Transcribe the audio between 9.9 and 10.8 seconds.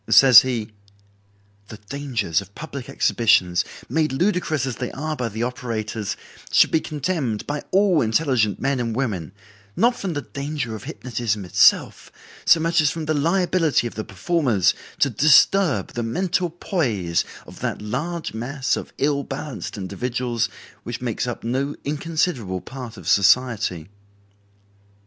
from the danger